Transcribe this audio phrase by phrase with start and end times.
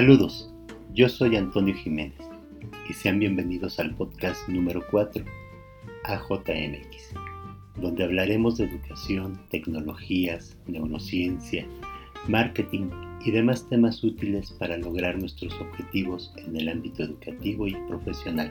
[0.00, 0.50] Saludos,
[0.94, 2.16] yo soy Antonio Jiménez
[2.88, 5.22] y sean bienvenidos al podcast número 4,
[6.04, 7.12] AJMX,
[7.76, 11.66] donde hablaremos de educación, tecnologías, neurociencia,
[12.28, 12.88] marketing
[13.26, 18.50] y demás temas útiles para lograr nuestros objetivos en el ámbito educativo y profesional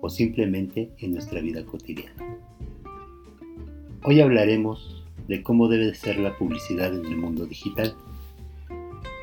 [0.00, 2.36] o simplemente en nuestra vida cotidiana.
[4.02, 7.94] Hoy hablaremos de cómo debe ser la publicidad en el mundo digital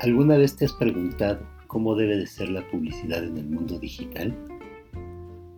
[0.02, 4.36] ¿Alguna vez te has preguntado cómo debe de ser la publicidad en el mundo digital?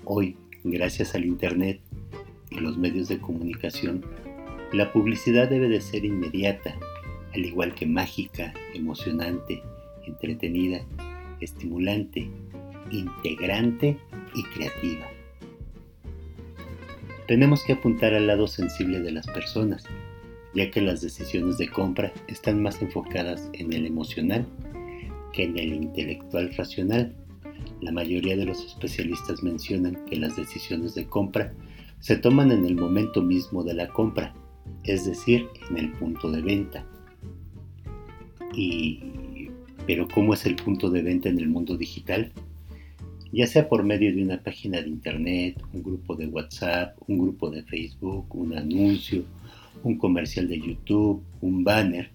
[0.04, 1.80] Hoy, gracias al Internet
[2.50, 4.04] y los medios de comunicación,
[4.70, 6.74] la publicidad debe de ser inmediata,
[7.32, 9.62] al igual que mágica, emocionante,
[10.06, 10.84] entretenida,
[11.40, 12.28] estimulante,
[12.90, 13.96] integrante
[14.34, 15.06] y creativa.
[17.26, 19.86] Tenemos que apuntar al lado sensible de las personas
[20.54, 24.46] ya que las decisiones de compra están más enfocadas en el emocional
[25.34, 27.12] que en el intelectual racional.
[27.80, 31.52] La mayoría de los especialistas mencionan que las decisiones de compra
[32.00, 34.34] se toman en el momento mismo de la compra,
[34.84, 36.86] es decir, en el punto de venta.
[38.54, 39.00] Y,
[39.86, 42.32] pero ¿cómo es el punto de venta en el mundo digital?
[43.32, 47.50] Ya sea por medio de una página de internet, un grupo de WhatsApp, un grupo
[47.50, 49.24] de Facebook, un anuncio,
[49.82, 52.10] un comercial de YouTube, un banner,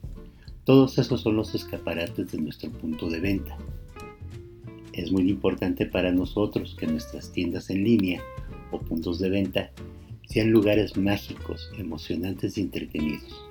[0.70, 3.58] todos esos son los escaparates de nuestro punto de venta.
[4.94, 8.22] Es muy importante para nosotros que nuestras tiendas en línea
[8.70, 9.72] o puntos de venta
[10.28, 13.50] sean lugares mágicos, emocionantes y entretenidos.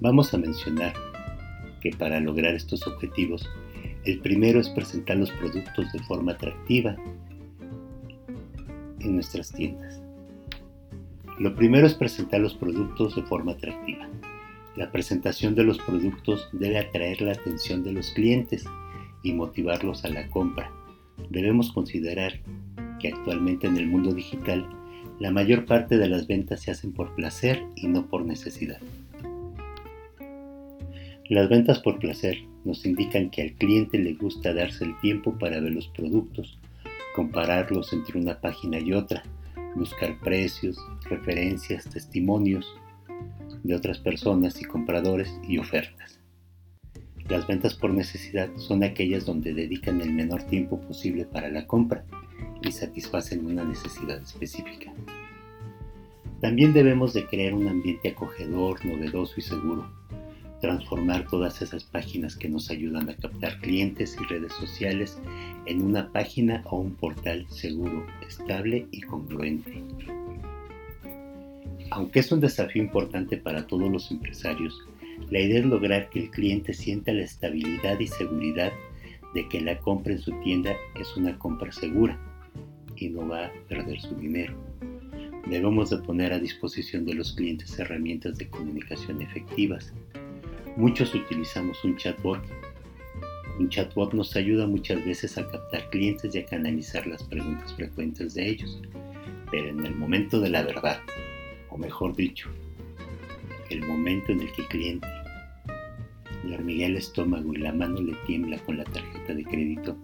[0.00, 0.94] Vamos a mencionar
[1.80, 3.48] que para lograr estos objetivos,
[4.04, 6.96] el primero es presentar los productos de forma atractiva
[8.98, 10.05] en nuestras tiendas.
[11.38, 14.08] Lo primero es presentar los productos de forma atractiva.
[14.74, 18.64] La presentación de los productos debe atraer la atención de los clientes
[19.22, 20.72] y motivarlos a la compra.
[21.28, 22.40] Debemos considerar
[22.98, 24.66] que actualmente en el mundo digital
[25.18, 28.80] la mayor parte de las ventas se hacen por placer y no por necesidad.
[31.28, 35.60] Las ventas por placer nos indican que al cliente le gusta darse el tiempo para
[35.60, 36.58] ver los productos,
[37.14, 39.22] compararlos entre una página y otra,
[39.76, 40.76] buscar precios,
[41.08, 42.66] referencias, testimonios
[43.62, 46.20] de otras personas y compradores y ofertas.
[47.28, 52.04] Las ventas por necesidad son aquellas donde dedican el menor tiempo posible para la compra
[52.62, 54.92] y satisfacen una necesidad específica.
[56.40, 59.90] También debemos de crear un ambiente acogedor, novedoso y seguro,
[60.66, 65.16] transformar todas esas páginas que nos ayudan a captar clientes y redes sociales
[65.66, 69.84] en una página o un portal seguro, estable y congruente.
[71.92, 74.76] Aunque es un desafío importante para todos los empresarios,
[75.30, 78.72] la idea es lograr que el cliente sienta la estabilidad y seguridad
[79.34, 82.18] de que la compra en su tienda es una compra segura
[82.96, 84.52] y no va a perder su dinero.
[85.48, 89.92] Debemos de poner a disposición de los clientes herramientas de comunicación efectivas.
[90.76, 92.38] Muchos utilizamos un chatbot.
[93.58, 98.34] Un chatbot nos ayuda muchas veces a captar clientes y a canalizar las preguntas frecuentes
[98.34, 98.82] de ellos.
[99.50, 101.00] Pero en el momento de la verdad,
[101.70, 102.50] o mejor dicho,
[103.70, 105.08] el momento en el que el cliente
[106.44, 109.96] le hormiguea el estómago y la mano le tiembla con la tarjeta de crédito,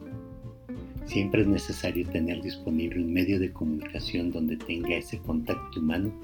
[1.05, 6.19] siempre es necesario tener disponible un medio de comunicación donde tenga ese contacto humano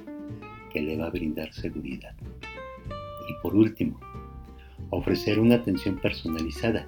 [0.73, 2.15] que le va a brindar seguridad.
[3.29, 4.01] Y por último,
[4.91, 6.87] ofrecer una atención personalizada,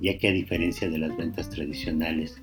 [0.00, 2.42] ya que a diferencia de las ventas tradicionales,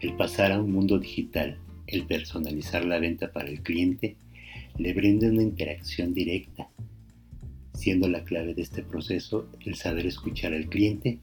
[0.00, 4.16] el pasar a un mundo digital, el personalizar la venta para el cliente,
[4.76, 6.68] le brinda una interacción directa,
[7.74, 11.18] siendo la clave de este proceso el saber escuchar al cliente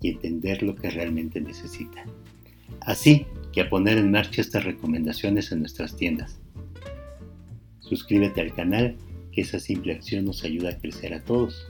[0.00, 2.04] y entender lo que realmente necesita.
[2.80, 6.38] Así que a poner en marcha estas recomendaciones en nuestras tiendas.
[7.80, 8.96] Suscríbete al canal,
[9.32, 11.68] que esa simple acción nos ayuda a crecer a todos.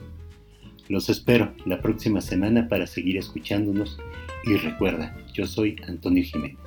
[0.89, 3.99] Los espero la próxima semana para seguir escuchándonos
[4.43, 6.57] y recuerda, yo soy Antonio Jiménez.